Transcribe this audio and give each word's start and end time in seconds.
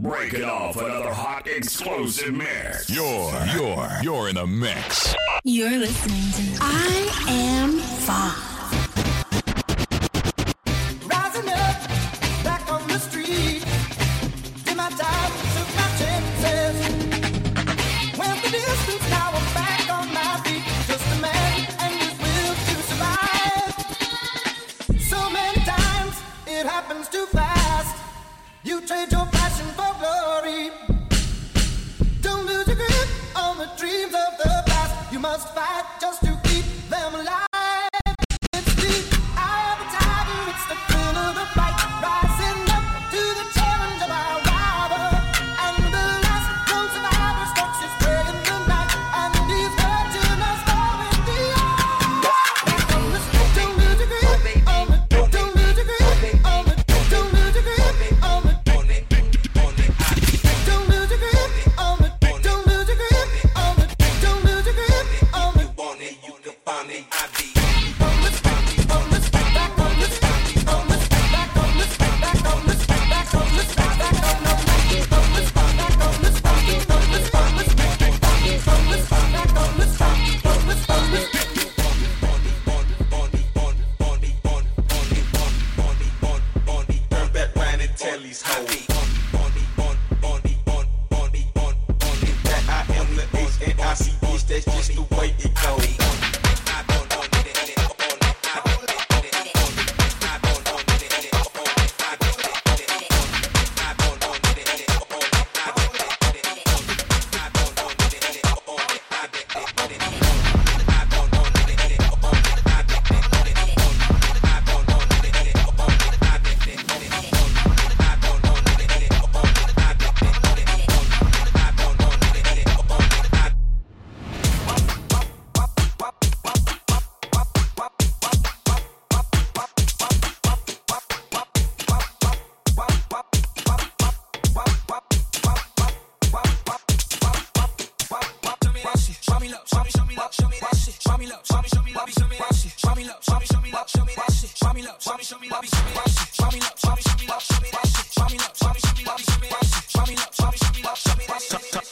Breaking 0.00 0.44
off 0.44 0.76
another 0.76 1.12
hot 1.12 1.48
explosive 1.48 2.32
mix. 2.32 2.88
You're, 2.88 3.32
you're, 3.52 3.88
you're 4.00 4.28
in 4.28 4.36
a 4.36 4.46
mix. 4.46 5.12
You're 5.42 5.76
listening 5.76 6.54
to 6.54 6.58
I 6.62 7.24
Am 7.28 7.78
Faust. 8.06 8.38
Rising 11.04 11.48
up, 11.48 12.44
back 12.44 12.58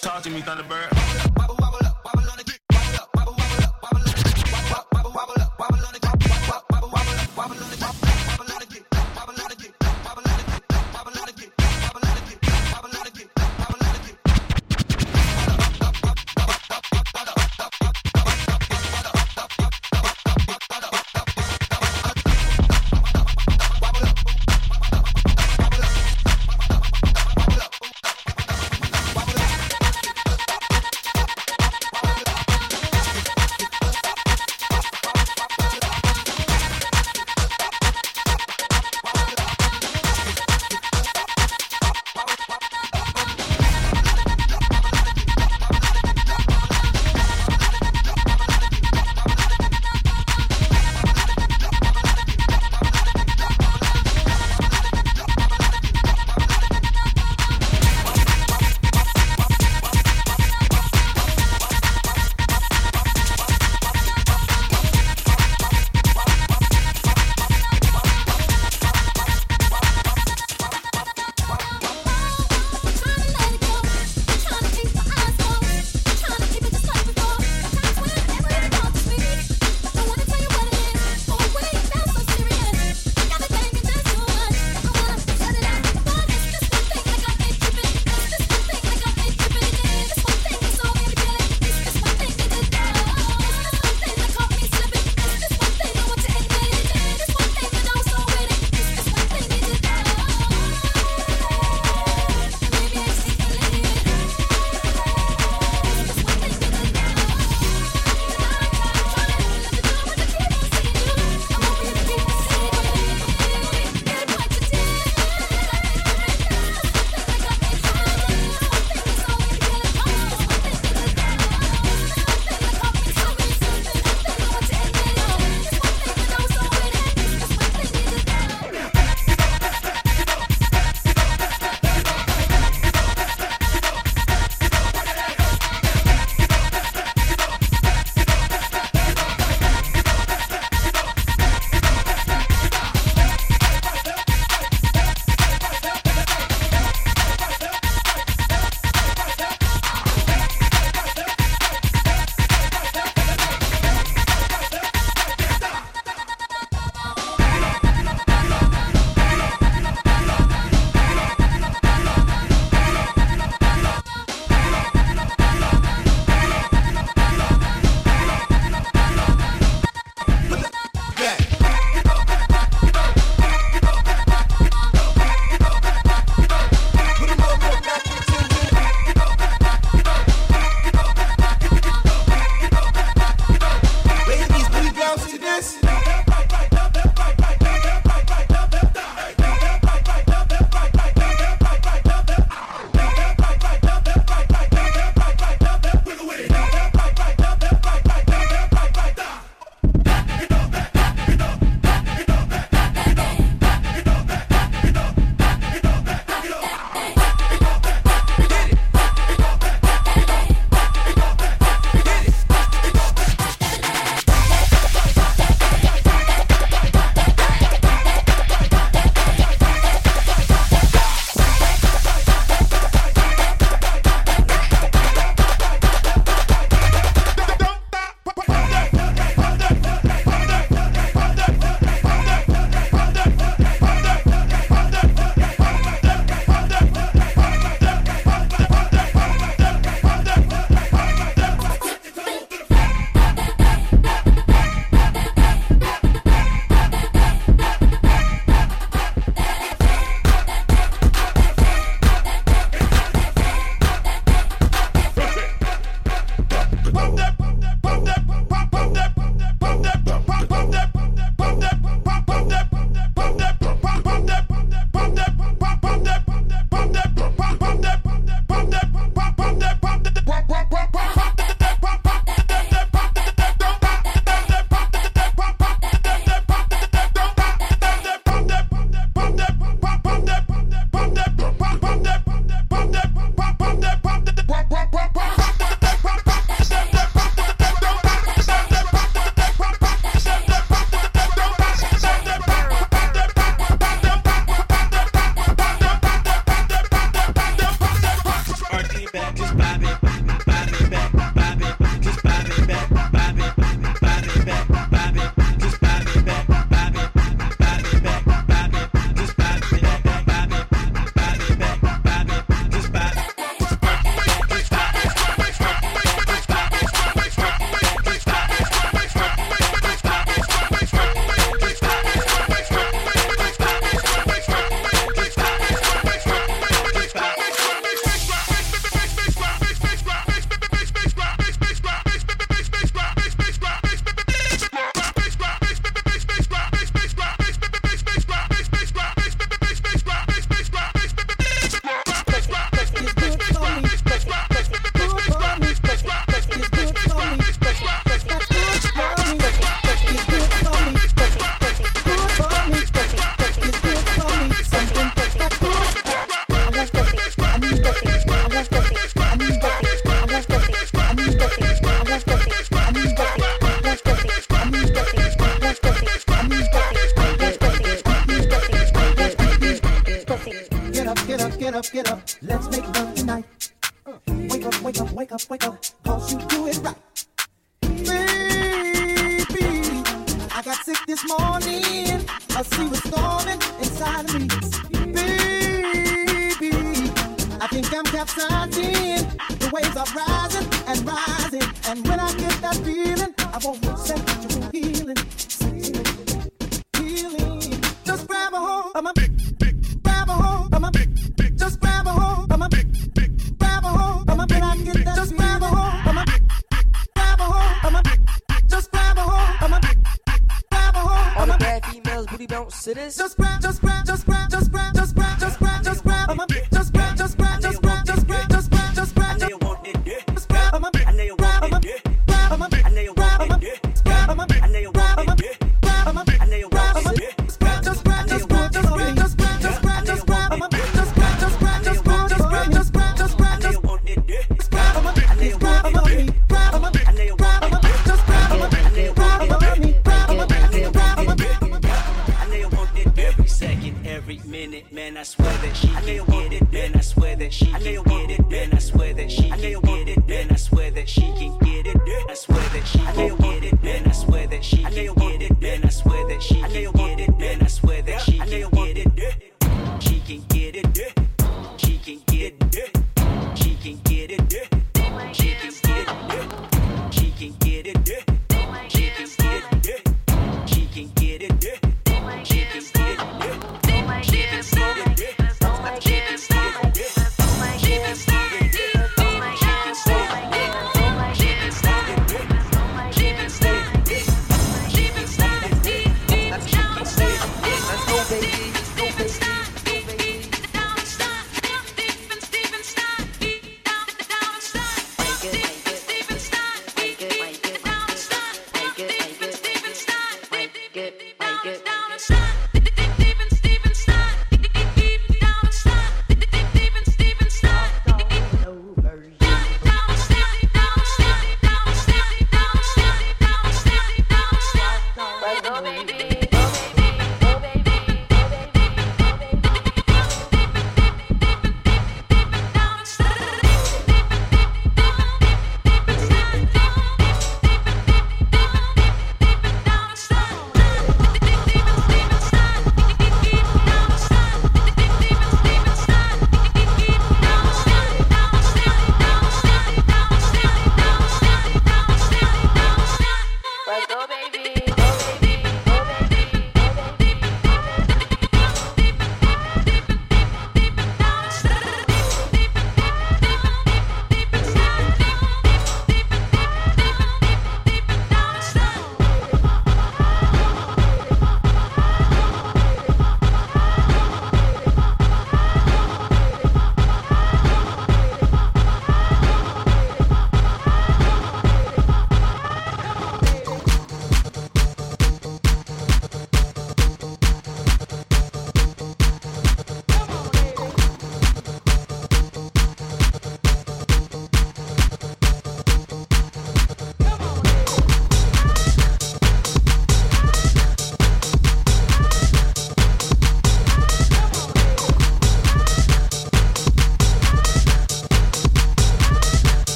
Talk, 0.00 0.22
to 0.22 0.30
me, 0.30 0.40
Thunderbird. 0.40 0.95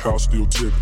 House 0.00 0.24
still 0.24 0.46
tick. 0.46 0.72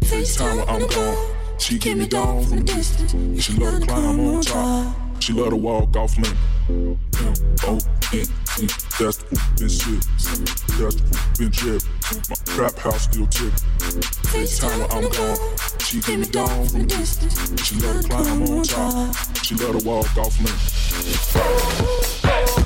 FaceTime 0.00 0.58
when 0.58 0.68
I'm 0.68 0.88
gone. 0.88 1.34
She 1.58 1.78
get 1.78 1.96
me 1.96 2.06
down 2.06 2.44
from 2.44 2.58
a 2.58 2.62
distance. 2.62 3.12
And 3.12 3.42
she 3.42 3.52
love 3.54 3.80
to 3.80 3.86
climb 3.86 4.20
on 4.20 4.42
top. 4.42 4.96
She 5.20 5.32
love 5.32 5.50
to 5.50 5.56
walk 5.56 5.96
off 5.96 6.16
link. 6.18 6.36
Oh, 7.64 7.78
that's 8.98 9.18
the 9.18 9.38
been 9.56 9.68
shit. 9.68 10.04
That's 10.78 10.94
the 10.94 11.12
been 11.38 11.50
drip. 11.50 11.82
My 12.28 12.36
trap 12.46 12.76
house 12.78 13.04
still 13.04 13.26
tick. 13.26 13.52
FaceTime 14.32 14.78
when 14.80 15.04
I'm 15.04 15.10
gone. 15.10 15.38
She 15.80 16.00
get 16.00 16.18
me 16.18 16.26
down 16.26 16.66
from 16.68 16.80
a 16.80 16.86
distance. 16.86 17.50
And 17.50 17.60
she 17.60 17.76
love 17.76 18.02
to 18.02 18.08
climb 18.08 18.42
on 18.42 18.62
top. 18.64 19.14
She 19.44 19.54
love 19.54 19.78
to 19.78 19.86
walk 19.86 20.16
off 20.16 20.38
link. 20.40 20.58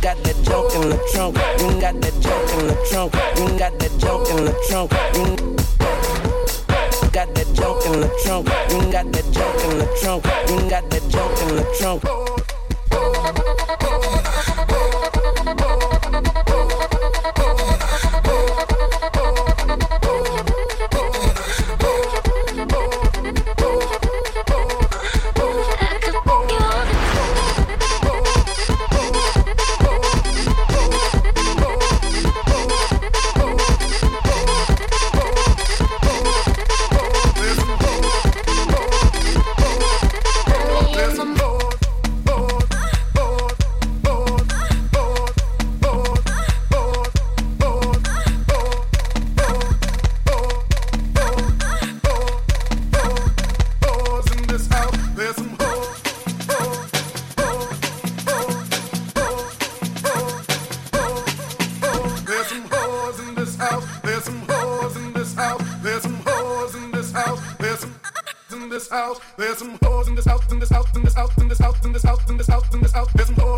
Got 0.01 0.23
that 0.25 0.37
junk 0.43 0.75
in 0.75 0.89
the 0.89 0.99
trunk. 1.13 1.37
You 1.37 1.81
got 1.81 2.01
that 2.01 2.15
junk 2.21 2.51
in 2.59 2.67
the 2.67 2.75
trunk. 2.91 3.15
You 3.39 3.59
got 3.59 3.79
that 3.79 3.99
junk 3.99 4.29
in 4.31 4.45
the 4.45 4.53
trunk. 4.69 4.93
You 5.15 5.62
got 7.27 7.35
that 7.37 7.55
junk 7.55 7.87
in 7.87 8.01
the 8.01 8.09
trunk. 8.25 8.49
You 8.71 8.93
got 8.93 9.13
that 9.13 9.33
junk 9.33 9.65
in 9.65 9.79
the 9.79 9.87
trunk. 10.01 10.25
You 10.49 10.71
got 10.71 10.91
that 10.91 11.09
junk 11.09 11.43
in 11.43 11.57
the 11.57 11.77
trunk. 11.79 12.22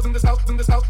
in 0.04 0.12
this 0.12 0.22
house, 0.22 0.48
in 0.48 0.56
this 0.56 0.66
house. 0.66 0.83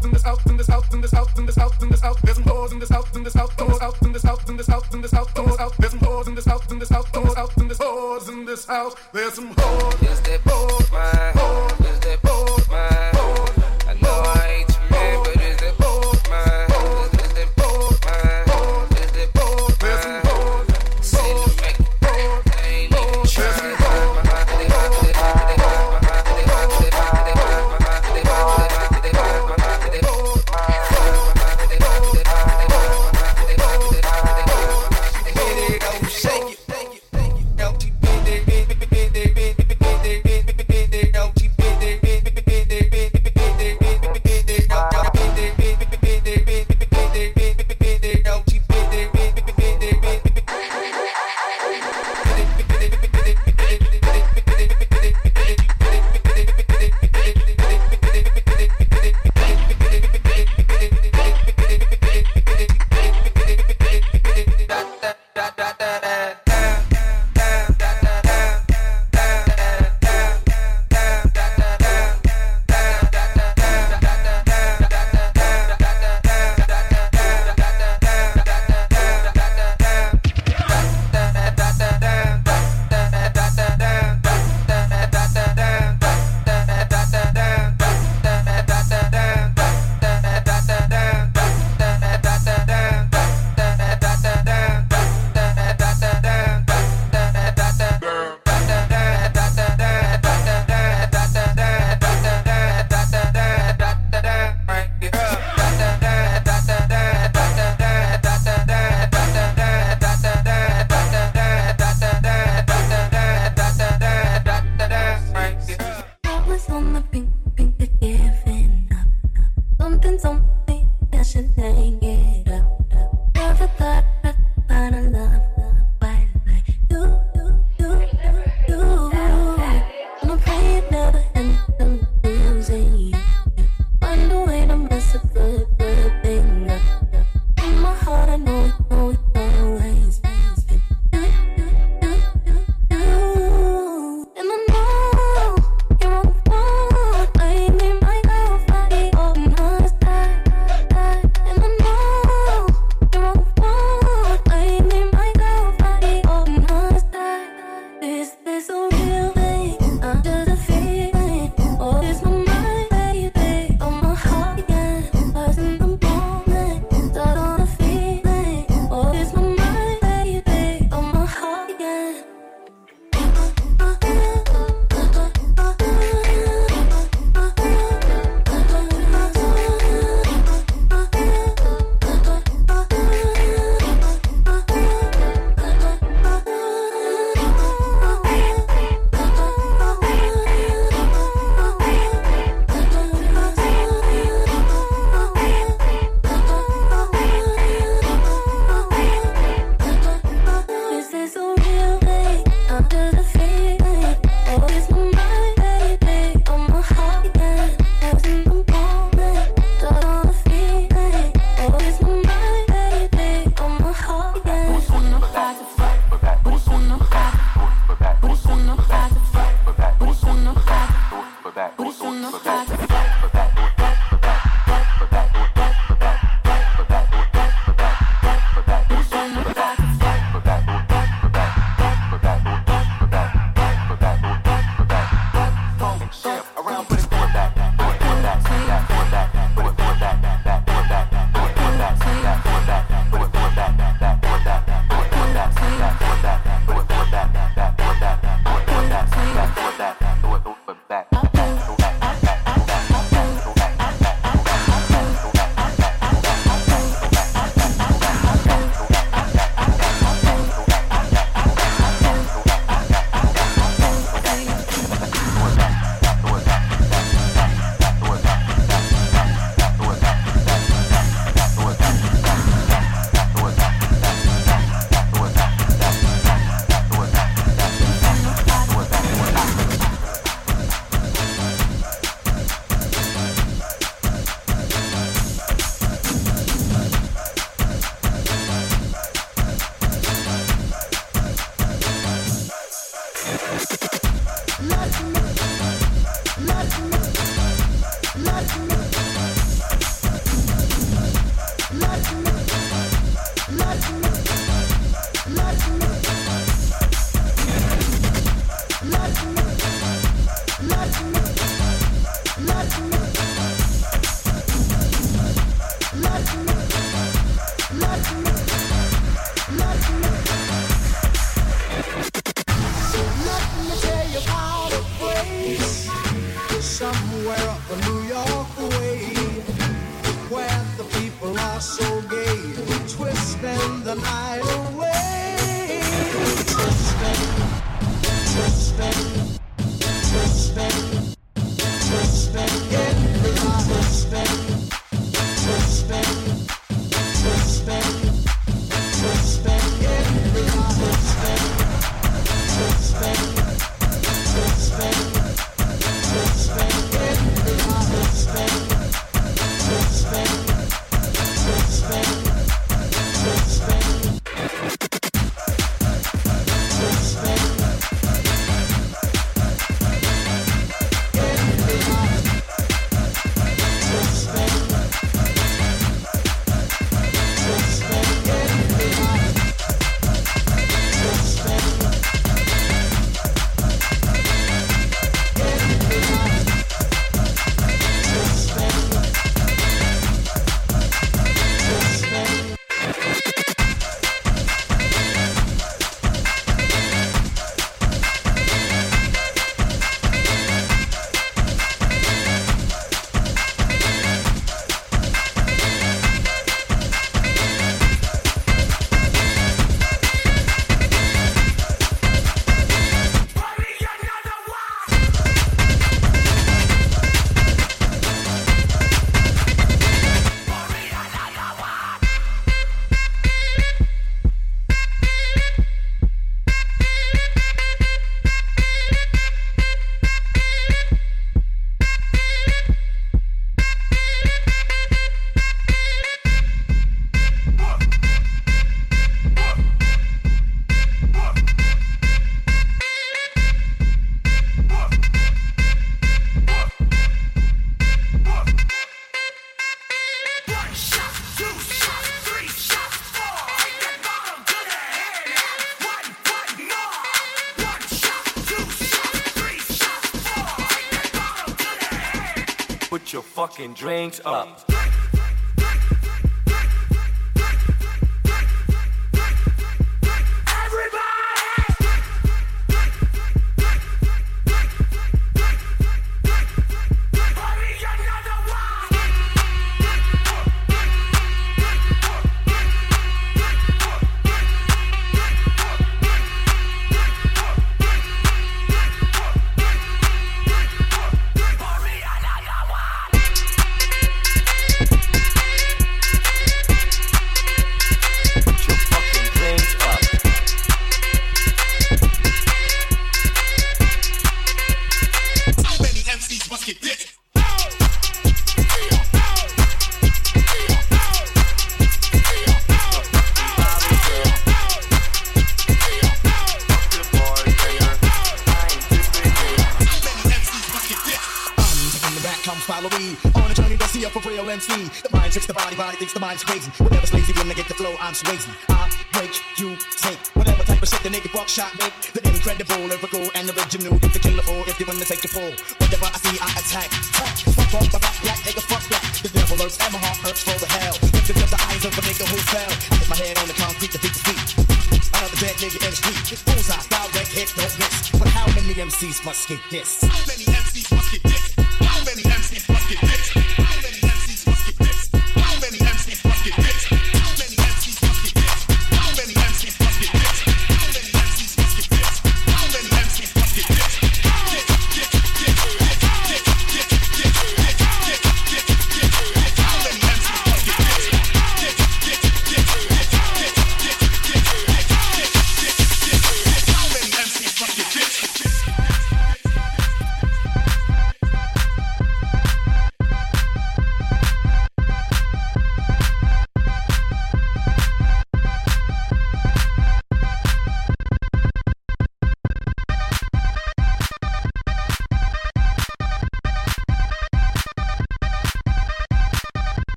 Fucking 463.55 463.73
drinks 463.73 464.19
up. 464.25 464.74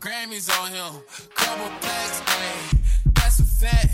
Grammys 0.00 0.48
on 0.60 0.70
him, 0.70 1.02
couple 1.34 1.66
plaques, 1.80 2.20
ayy, 2.20 2.78
that's 3.14 3.40
a 3.40 3.44
fact, 3.44 3.92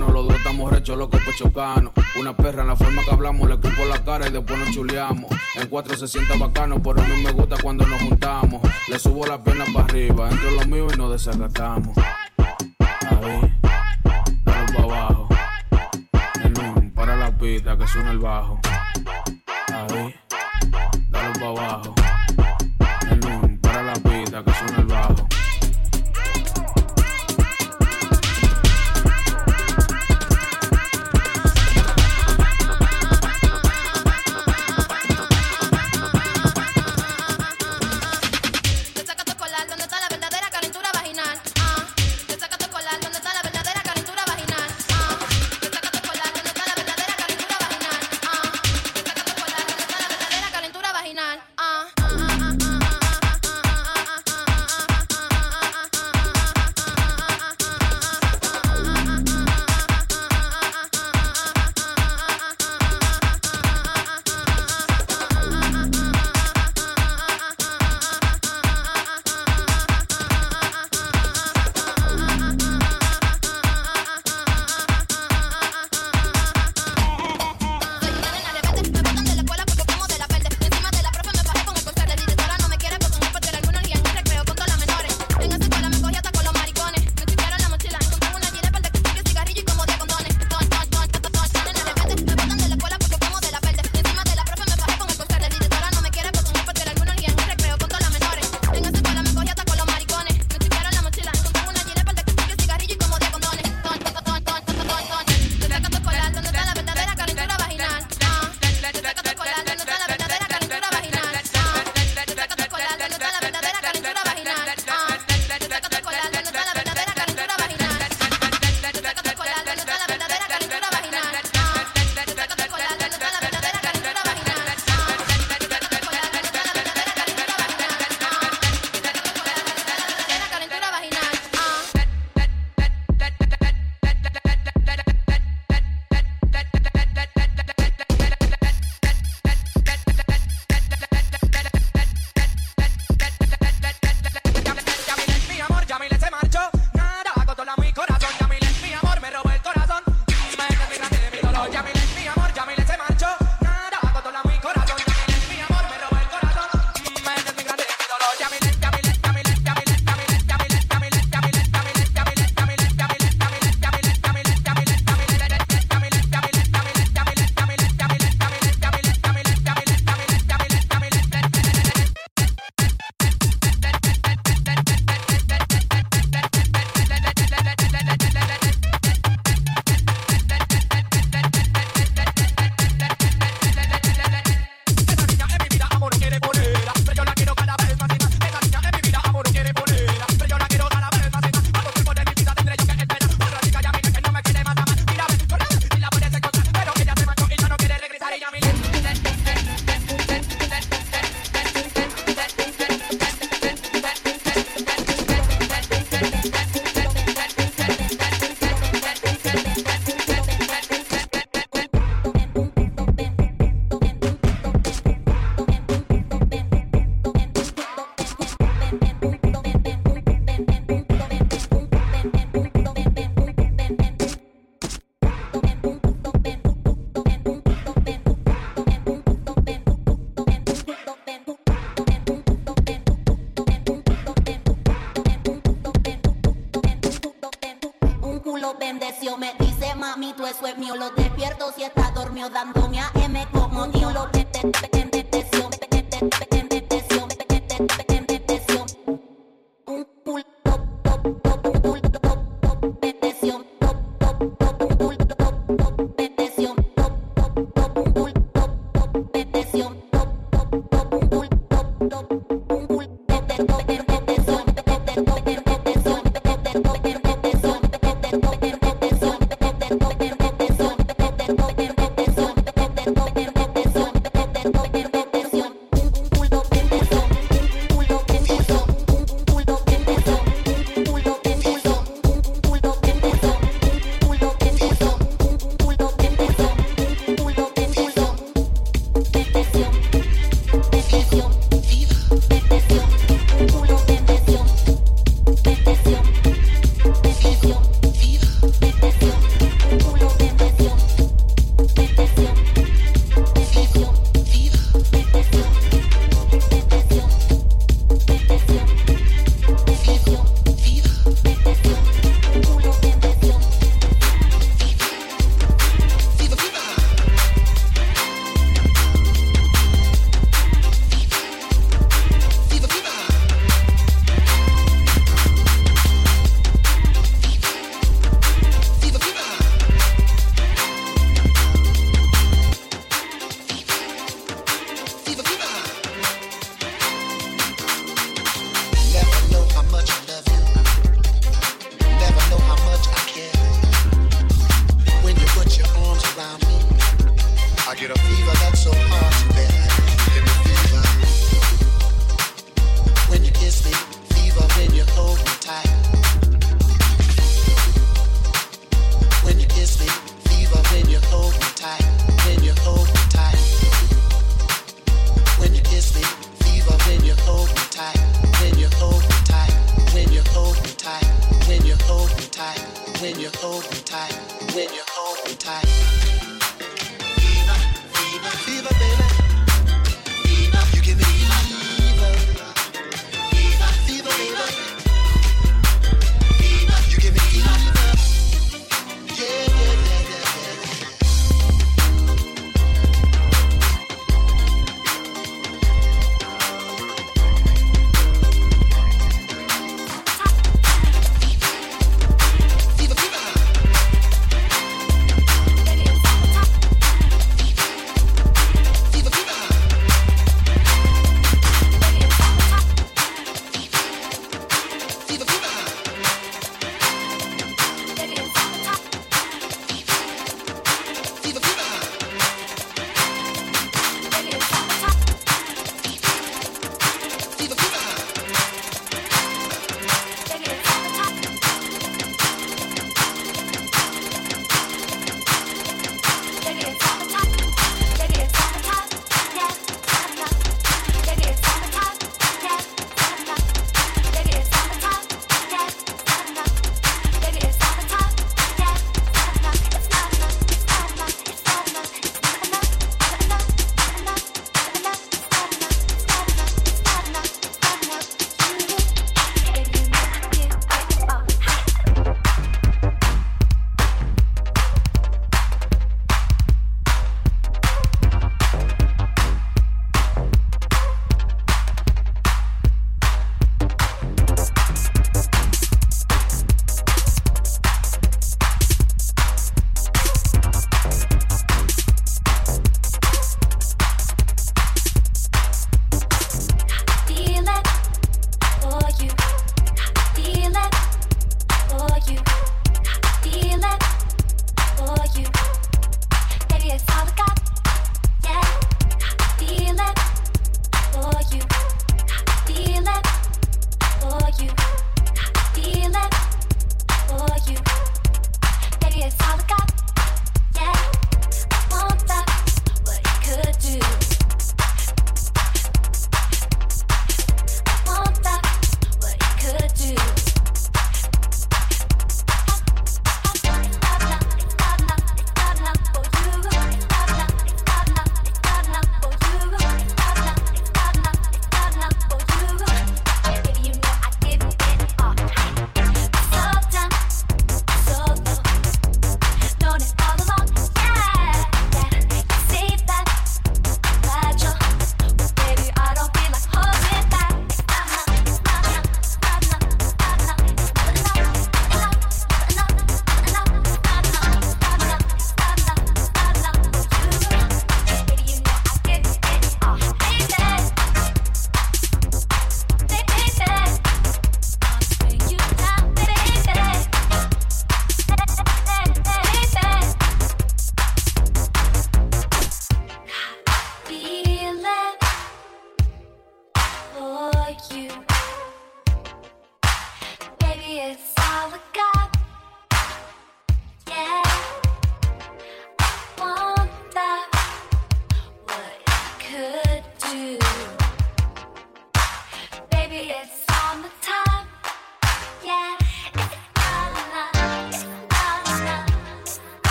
Los 0.00 0.26
dos 0.26 0.34
estamos 0.36 0.72
rechos, 0.72 0.96
locos 0.96 1.20
pechocanos. 1.22 1.92
Una 2.18 2.34
perra 2.34 2.62
en 2.62 2.68
la 2.68 2.76
forma 2.76 3.02
que 3.02 3.10
hablamos, 3.10 3.46
le 3.46 3.54
escupo 3.54 3.84
la 3.84 4.02
cara 4.02 4.26
y 4.26 4.32
después 4.32 4.58
nos 4.58 4.70
chuleamos. 4.70 5.30
En 5.54 5.68
cuatro 5.68 5.94
se 5.96 6.08
sienta 6.08 6.34
bacano, 6.38 6.82
pero 6.82 7.02
a 7.02 7.04
mí 7.04 7.22
me 7.22 7.30
gusta 7.32 7.56
cuando 7.62 7.86
nos 7.86 8.00
juntamos. 8.00 8.62
Le 8.88 8.98
subo 8.98 9.26
la 9.26 9.42
pierna 9.42 9.66
para 9.72 9.84
arriba, 9.84 10.30
entre 10.30 10.50
los 10.52 10.66
míos 10.66 10.92
y 10.94 10.96
nos 10.96 11.12
desacatamos. 11.12 11.94